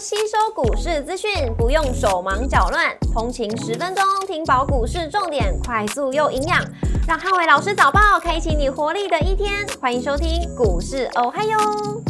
[0.00, 6.64] 吸收股市资讯，不用手忙脚乱，通勤十分钟听饱股市重点，快速又营养，
[7.08, 9.66] 让汉伟老师早报开启你活力的一天。
[9.80, 11.58] 欢迎收听股市哦嗨哟，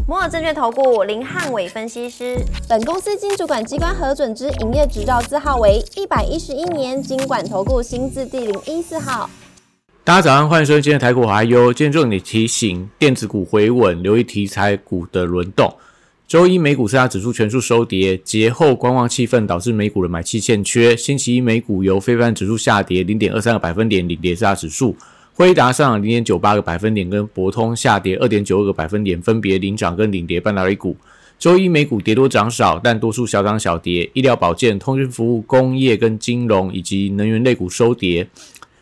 [0.07, 2.37] 摩尔证券投顾林汉伟分析师，
[2.69, 9.31] 本公司经主管机关核准之营业执照字号为一百一十一年经管投顾新字第零一四号。
[10.05, 11.73] 大家早上，欢迎收听今天的台股还优。
[11.73, 15.73] 今天重点提醒：电子股回稳，留意题材股的轮动。
[16.29, 20.95] 周一美股四大指数全数收跌，节后观望气氛导致美股的买气欠缺。
[20.95, 24.95] 星期一美股由非凡指数下跌零点二三个百分点领跌四大指数，
[25.33, 30.95] 辉达上涨零点九八个百分点，跟博通下跌二点九二个百分点，分别领涨跟领跌半导体股。
[31.39, 38.29] 周一美股跌多涨少，但多数小涨小跌，医疗保健、通讯服务、工业跟金融以及能源类股收跌，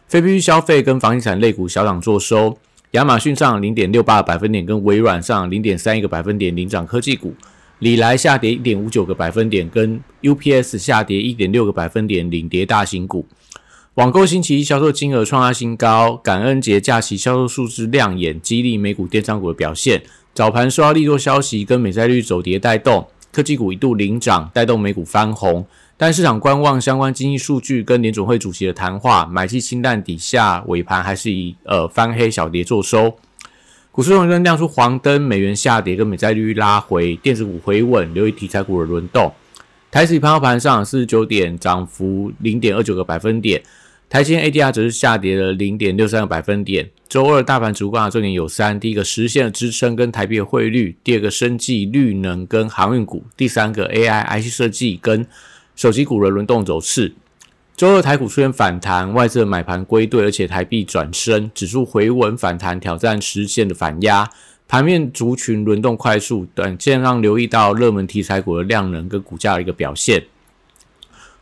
[0.09, 2.59] 非必需消费跟房地产类股小涨作收。
[2.97, 7.31] 亚马逊上零点六八个百分点，跟微软上零点三一个百分点领涨科技股；
[7.81, 13.27] 里来下跌一点五九个百分点，跟 UPS 下跌一点六个百分点领跌大型股。
[13.97, 20.03] 网购星期一销售金额创下新高，感恩节假期销售数字亮眼，激励美股电商股的表现。
[20.33, 23.07] 早盘受到利多消息跟美债率走跌带动，
[23.37, 25.63] 科技股一度领涨，带动美股翻红。
[25.99, 33.15] 但市场观望相关经济数据跟联总会主席的谈话，买气清淡底下，尾盘还是以呃翻黑小跌做收。
[33.93, 39.31] 股市中亮出黄灯，美元下跌跟美债率拉回，电子股回稳，留意题材股的轮动。
[39.91, 43.63] 台指盘后盘上四十九点，涨幅零点二九个百分点。
[44.09, 46.89] 台积 ADR 则是下跌了零点六三个百分点。
[47.17, 55.27] 周二大盘主观重点有三：第一个实现了支撑跟台币的汇率；第二个生技、绿能跟航运股；第三个 AI、IC 设计跟
[55.75, 57.15] 手机股的轮动走势，
[57.75, 64.29] 周二台股出现反弹，外资买盘归队，而且台币转升，指数回稳反弹，挑战实线的反压。
[64.69, 70.25] 盘面族群轮动快速，短线让留意到热门题材股的量能跟股价的一个表现。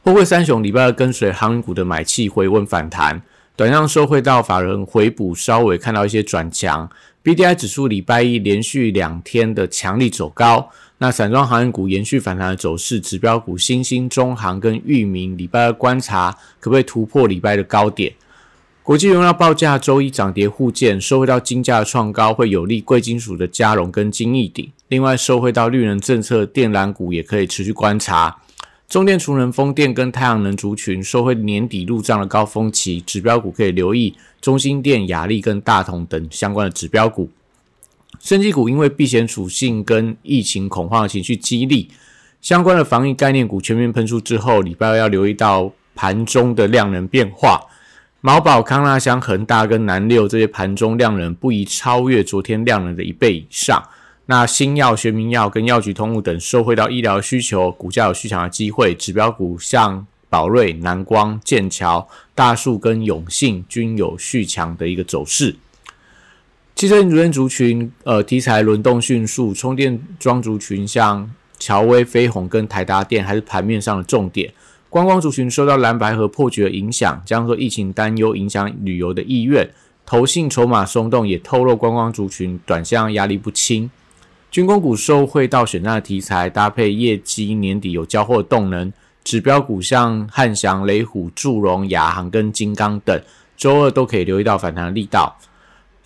[0.05, 3.22] 货柜三雄礼拜二跟随航运股的买气回稳反弹，
[3.56, 6.91] 短上收回到法人回补，稍微看到一些转强。
[7.22, 10.70] B D I 指数礼拜一连续两天的强力走高。
[10.98, 18.12] 那散装航运股延续反弹的走势，指标股新兴、中航跟裕民礼拜二观察可不可以突破礼拜的高点。
[18.82, 24.69] 国际原料报价周一涨跌互见，收回到金价的创高会有利贵金属的加融跟金翼顶。
[24.88, 28.38] 另外，收回到绿能政策电缆股也可以持续观察。
[28.89, 37.31] 中电、储能、风电跟太阳能族群收回年底入账的高峰期，指标股可以留意中心电、雅力跟大同等相关的指标股。
[38.21, 41.89] 升级股因为避险属性跟疫情恐慌的情绪激励，
[42.41, 47.61] 相关的防疫概念股全面喷出之后，礼拜二要留意到盘中的量能变化。
[48.21, 53.83] 毛宝、康纳香、恒大跟南六这些盘中量能不宜超越昨天量能的一倍以上。
[54.26, 58.94] 那新药、学名药跟药局通路等受惠到医疗需求，股价有续强的机会。
[58.94, 65.56] 指标股像宝瑞、南光、剑桥、大树跟永信均有续强的一个走势。
[66.74, 74.52] 汽车零组件族群，呃，题材轮动迅速，充电桩族群像乔威、飞鸿跟台达电还是盘面上的重点。
[74.88, 79.68] 观光族群受到蓝白和破局的影响，将说疫情担忧影响旅游的意愿，
[80.06, 83.91] 投信筹码松动也透露观光族群短向压力不轻。
[84.54, 88.92] 军工股受惠到选战的题材，搭配业绩年底有交货动能，
[89.25, 93.20] 指标股像汉翔、雷虎、祝融、亚航跟金刚等，
[93.56, 95.37] 周二都可以留意到反弹的力道。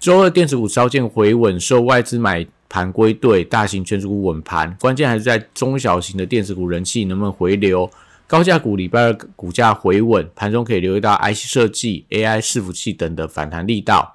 [0.01, 7.91] 周二电子股稍见回稳，受外资买盘归队，大型全股稳盘，关键还是在中小型的电子股人气能不能回流。
[8.27, 14.15] 高价股礼拜二股价回稳，盘中可以留意到 IC 设计、AI 伺服器等的反弹力道。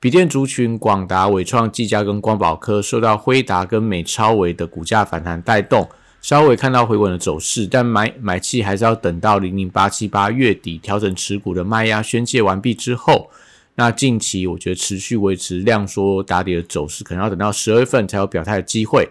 [0.00, 5.86] 笔电族群广达、伟创、技嘉跟光宝科受到辉达跟美超维的股价反弹带动，
[6.22, 13.30] 稍微看到回稳的走势，但买买气还是要等到零零八七八月底调整持股的卖压宣泄完毕之后。
[13.74, 19.06] 那近期我觉得持续维持量缩打底的走势，可能要等到十二月份才有表态的机会。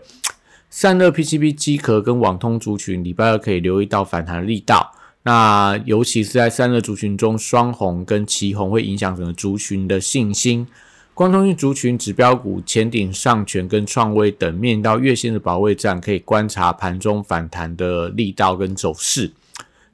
[0.71, 4.91] 散热 PCB 机壳跟网通族群，礼拜二可以留意到反弹的力道。
[5.23, 10.65] 那尤其是在散热族群中，双红跟旗红会影响整个族群的信心。
[11.13, 19.31] 光通讯族群指标股前顶上权跟创威等面到月线的保卫战，可以观察盘中反弹的力道跟走势。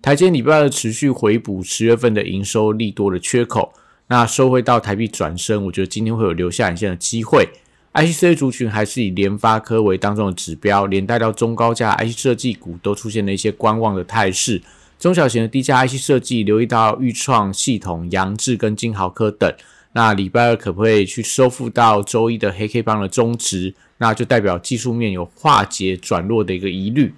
[0.04, 3.74] 台积礼拜二持续回补十月份的营收利多的缺口。
[4.08, 7.50] 那收回到台币转升，我觉得今天会有留下影线的机会。
[7.94, 14.62] ICC 族群还是以联发科为当中的指标，连带到中高价 IC 设计股都出现了一些观望的态势。
[14.98, 19.54] 中小型的低价 IC 设计，留意到裕创系统、扬智跟金豪科等。
[19.94, 23.74] 那礼拜二可不可以去收复到周一的黑 K 棒的中值？
[23.98, 27.14] 那就代表技术面有化解转弱的一个疑虑。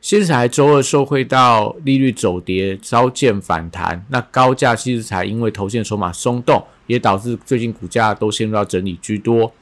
[0.00, 4.04] 西石材周二受惠到利率走跌，稍见反弹。
[4.10, 9.52] 那高价西石材因为头线筹码松动，也导致最近股价都陷入到整理居多。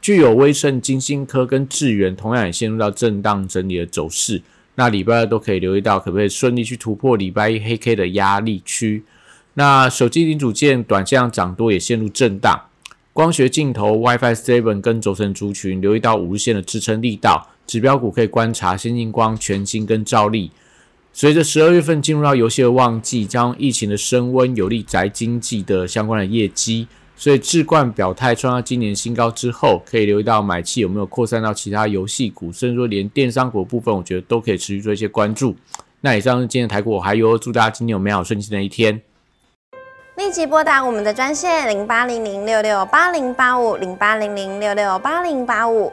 [0.00, 4.40] 具有威盛、金星科跟智源同样也陷入到震荡整理的走势。
[4.78, 9.02] 那礼拜二都可以留意到，可不可以顺利去突破礼拜一黑 K 的压力区？
[9.54, 12.56] 那手机零组件短线上涨多也陷入震荡。
[13.12, 17.48] 光学镜头、WiFi Seven 跟轴承族群留意到五日线的支撑力道。
[17.66, 20.52] 指标股可以观察先进光、全新跟兆利。
[21.12, 26.86] 随着十二月份进入到游戏的旺季，将疫情的升温，有利宅经济的相关的业绩，
[27.20, 35.56] 所以置冠表态创到今年新高之后，可以留意到买气有没有扩散到其他游戏股，甚至说连电商股部分，我觉得都可以持续做一些关注。
[36.00, 39.02] 那以上是今天的台股，我还有祝大家今天有美好顺心的一天。
[40.16, 45.92] 立即拨打我们的专线零八零零六六八零八五零八零零六六八零八五。